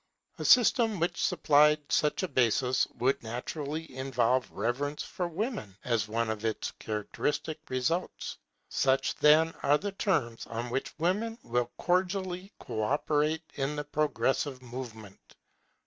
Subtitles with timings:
[0.39, 6.31] A system which supplied such a basis would naturally involve reverence for women as one
[6.31, 8.39] of its characteristic results.
[8.67, 14.63] Such, then, are the terms on which women will cordially co operate in the progressive
[14.63, 15.35] movement.